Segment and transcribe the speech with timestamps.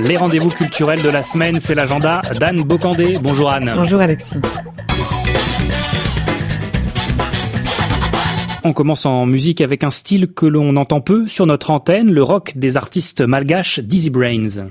[0.00, 3.18] Les rendez-vous culturels de la semaine, c'est l'agenda d'Anne Bocandé.
[3.22, 3.72] Bonjour Anne.
[3.76, 4.36] Bonjour Alexis.
[8.64, 12.22] On commence en musique avec un style que l'on entend peu sur notre antenne, le
[12.22, 14.70] rock des artistes malgaches Dizzy Brains.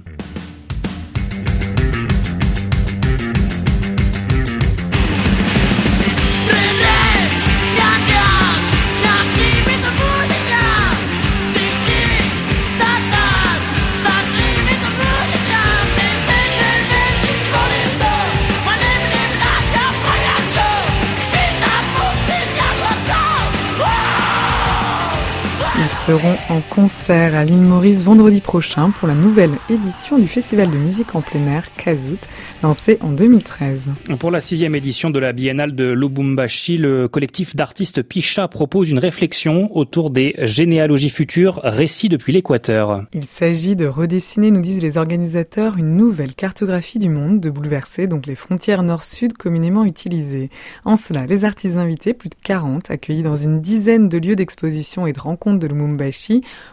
[26.05, 30.77] Seront en concert à l'île Maurice vendredi prochain pour la nouvelle édition du festival de
[30.77, 32.17] musique en plein air Kazout,
[32.64, 33.81] lancé en 2013.
[34.17, 38.97] Pour la sixième édition de la biennale de Lubumbashi, le collectif d'artistes Picha propose une
[38.97, 43.03] réflexion autour des généalogies futures, récits depuis l'équateur.
[43.13, 48.07] Il s'agit de redessiner, nous disent les organisateurs, une nouvelle cartographie du monde, de bouleverser
[48.07, 50.49] donc les frontières nord-sud communément utilisées.
[50.83, 55.05] En cela, les artistes invités, plus de 40, accueillis dans une dizaine de lieux d'exposition
[55.05, 55.91] et de rencontres de Lubumbashi,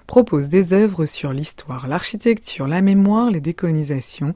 [0.06, 4.34] propose des œuvres sur l'histoire, l'architecture, la mémoire, les décolonisations,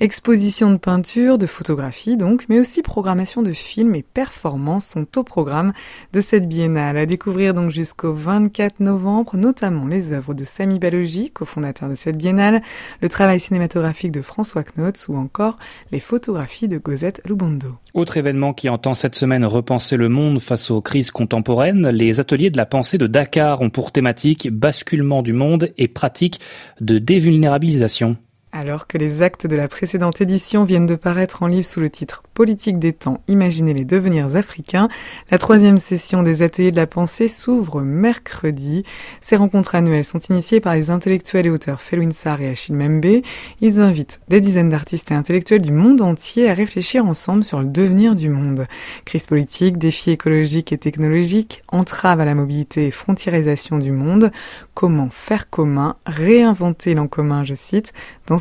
[0.00, 5.22] expositions de peinture, de photographie donc, mais aussi programmation de films et performances sont au
[5.22, 5.72] programme
[6.12, 6.96] de cette biennale.
[6.96, 12.16] À découvrir donc jusqu'au 24 novembre, notamment les œuvres de Sami Balogi, cofondateur de cette
[12.16, 12.62] biennale,
[13.00, 15.58] le travail cinématographique de François Knotz ou encore
[15.90, 17.76] les photographies de Gosette Lubondo.
[17.94, 22.50] Autre événement qui entend cette semaine repenser le monde face aux crises contemporaines, les ateliers
[22.50, 26.40] de la pensée de Dakar ont pour thématique basculement du monde et pratique
[26.80, 28.16] de dévulnérabilisation.
[28.54, 31.88] Alors que les actes de la précédente édition viennent de paraître en livre sous le
[31.88, 34.90] titre Politique des temps, imaginez les devenirs africains,
[35.30, 38.84] la troisième session des ateliers de la pensée s'ouvre mercredi.
[39.22, 43.22] Ces rencontres annuelles sont initiées par les intellectuels et auteurs Felwin Sarr et Achille Membe.
[43.62, 47.66] Ils invitent des dizaines d'artistes et intellectuels du monde entier à réfléchir ensemble sur le
[47.66, 48.66] devenir du monde.
[49.06, 54.30] Crise politique, défis écologiques et technologiques, entrave à la mobilité et frontiérisation du monde,
[54.74, 57.92] comment faire commun, réinventer l'en commun, je cite,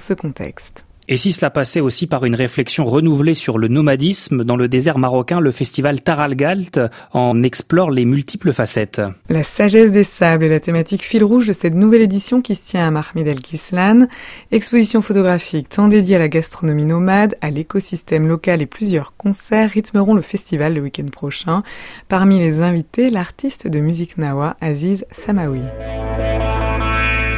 [0.01, 0.85] ce contexte.
[1.07, 4.97] Et si cela passait aussi par une réflexion renouvelée sur le nomadisme, dans le désert
[4.97, 6.79] marocain, le festival Taralgalt
[7.12, 9.01] en explore les multiples facettes.
[9.28, 12.63] La sagesse des sables est la thématique fil rouge de cette nouvelle édition qui se
[12.63, 14.07] tient à Mahmoud El Kislan.
[14.51, 20.13] Exposition photographique tant dédiée à la gastronomie nomade, à l'écosystème local et plusieurs concerts rythmeront
[20.13, 21.63] le festival le week-end prochain.
[22.07, 25.63] Parmi les invités, l'artiste de musique nawa Aziz Samawi.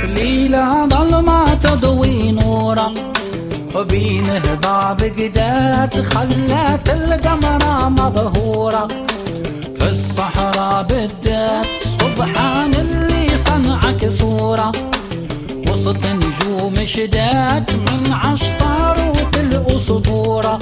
[0.05, 2.93] ليلة ظلمة تضوي نورا.
[3.75, 8.87] وبينهضى بقدات خلت القمرة مبهورة
[9.77, 11.65] في الصحراء بدات
[11.99, 14.71] سبحان اللي صنعك صورة
[15.67, 20.59] وسط نجوم شدات من عشطاروت الأسطورة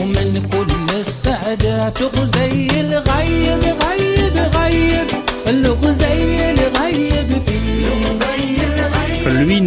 [0.00, 5.06] ومن كل السعدات غزي الغيب غيب غيب
[5.48, 6.45] الغزي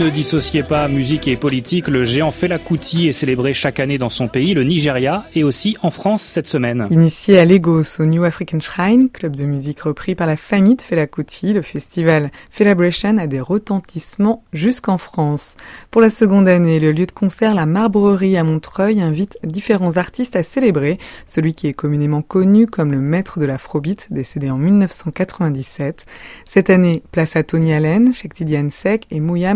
[0.10, 1.88] ne dissociait pas musique et politique.
[1.88, 5.78] Le géant Fela Kuti est célébré chaque année dans son pays, le Nigeria, et aussi
[5.84, 6.88] en France cette semaine.
[6.90, 10.82] Initié à Lagos au New African Shrine, club de musique repris par la famille de
[10.82, 15.56] Fela Kuti, le festival Felabration a des retentissements jusqu'en France.
[15.92, 20.36] Pour la seconde année, le lieu de concert La Marbrerie à Montreuil invite différents artistes
[20.36, 20.98] à célébrer
[21.28, 26.08] celui qui est communément connu comme le maître de l'afrobeat, décédé en 1997.
[26.46, 29.54] Cette année, place à Tony Allen, Shekti Sek et Mouya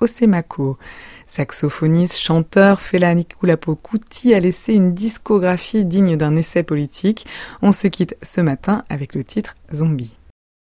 [0.00, 0.78] Osemako.
[1.26, 7.26] Saxophoniste, chanteur, Fela Kulapo Kuti a laissé une discographie digne d'un essai politique.
[7.62, 10.16] On se quitte ce matin avec le titre Zombie.